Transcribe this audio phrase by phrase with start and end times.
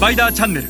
[0.00, 0.68] スパイダーチャンネル。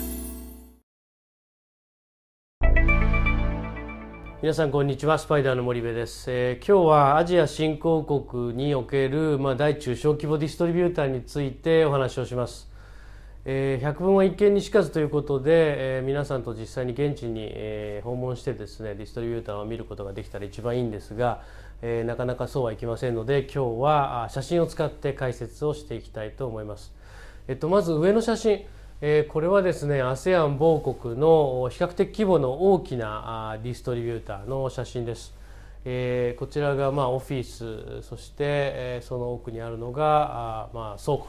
[4.42, 12.68] 皆さんこんにちはスパイダーの森部です、えー今日はアジア新興国における、まあ、大中小規模ディストリビューターについてお話をします、
[13.44, 21.44] えー百聞は一見にしかずということで、えー皆さんと実際に現地に、えー訪問してですねディストリビューターを見ることができたら一番いいんですが、
[21.82, 26.92] えーなかなかそうはいきませんので今日は写真を使って解説をしていきたいと思います。
[27.46, 28.64] えっと、まず上の写真、
[29.02, 35.32] えこれはですね ASEAN 某国の比較的規模の大きなディストリビューターの写真です。
[35.86, 41.28] えこちらがまあオフィスそして、えその奥にあるのがあまあ倉庫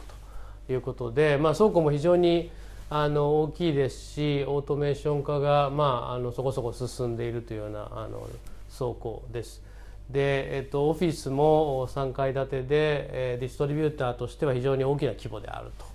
[0.66, 2.50] ということで、まあ、倉庫も非常に
[2.90, 8.28] あの大きいですしオートメーション化が、まあ、あのそこそこ進んでいるというようなあの
[8.76, 9.62] 倉庫です。
[10.10, 12.68] で、えっと、オフィスも3階建てで、
[13.12, 15.91] えディストリビューターとしては非常に大きな規模であると。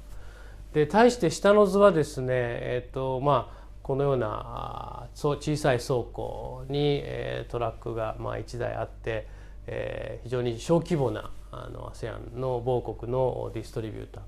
[0.74, 9.28] で対して下の図はですね、えっとまあ、このような小さい倉庫に、えートラックが、まあ、1台あって、
[9.68, 14.24] えー非常に小規模な ASEAN の某国のディストリビューター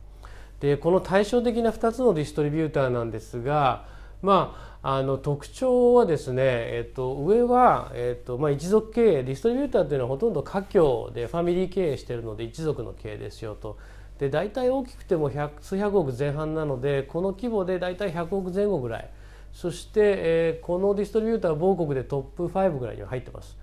[0.62, 3.86] でこの対照的な2つのディストリビューターなんですが、
[4.22, 13.78] まあ、あの特徴はですね、えっと、上は、えっとまあ、一族経営ディストリビューターというのはほとんど家業でファミリー経営しているので一族の経営ですよと。
[14.20, 15.32] で大体大きくても
[15.62, 19.10] 数百億前半なのでこの規模で大体100億前後ぐらい
[19.54, 23.58] そして、えーこのディストリビューターは某国でトップ5ぐらいには入ってます。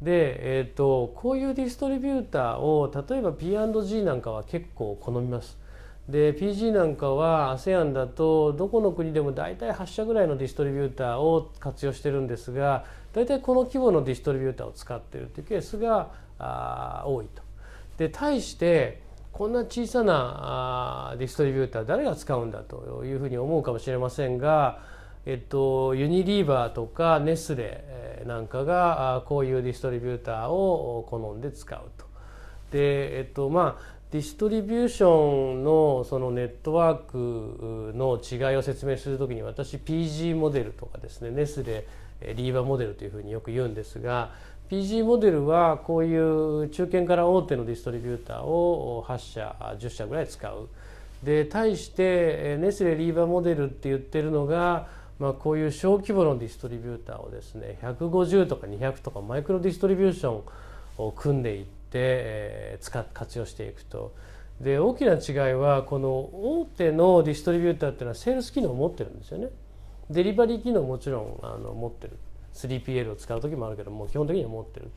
[0.00, 5.58] で、えー、とこういうディストリビューターを例えば P&G なんかは結構好みます。
[6.08, 17.42] で PG なんかは ASEAN だとどこの国でも大体8社ぐらいのディストリビューターを活用してるんですが大体この規模のディストリビューターを使っているというケースがあー多いと。
[17.98, 19.02] で対して
[19.36, 24.78] こんな小さなディストリビューター誰が使うんだというふうに思うかもしれませんが、
[25.26, 32.06] えっと、ユニリーバーとかネスレなんかがこういうディストリビューターを好んで使うと。
[32.72, 41.86] でえっとまあディストリビューションのそのネットワークの違いを説明するときに私 PG モデルとかですねネスレ
[42.22, 44.32] リーバーモデルというふうによく言うんですが
[44.70, 50.68] PG モデルはこういう中堅から大手のディストリビューターを8社10社ぐらい使う。
[51.22, 54.88] で対してネスレリーバーモデルって言ってるのが、
[55.18, 60.42] まあ、こういう小規模のディストリビューターをですね150とか200とかマイクロディストリビューション
[60.98, 64.12] を組んでいって、えー使活用していくと。
[64.60, 69.48] で大きな違いはこの大手のディストリビューターっていうのはセールス機能を持ってるんですよね。
[70.10, 72.16] デリバリー機能もちろんあの持ってる
[72.56, 74.90] 3PL を使う時もあるけども基本的には持ってる。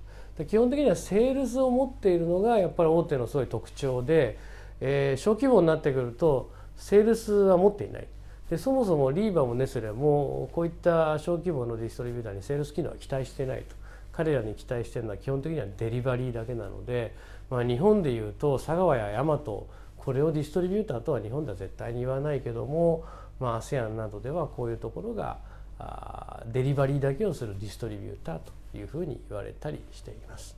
[0.47, 4.37] 基本的にはセールスを持っているのがやっぱり大手のすごい特徴で、
[4.79, 8.07] えー小規模になってくるとセールスは持っていない。
[8.49, 13.75] でそもそもリーバーもネスレもこういった小規模のディストリビューターにセールス機能は期待してないと。
[14.11, 17.15] 彼らに期待してるのは基本的にはデリバリーだけなので、
[17.49, 23.05] まあ、日本でいうと佐川や大和これをディストリビューターとは日本では絶対に言わないけども、
[23.39, 25.37] まあ、ASEAN などではこういうところが
[25.79, 30.55] あデリバリーだけをするディストリビューターというふうに言われたりしています。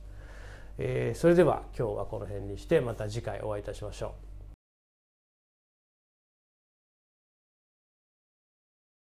[0.78, 4.31] えーそれでは今日はこの辺にしてまた次回お会いいたしましょう。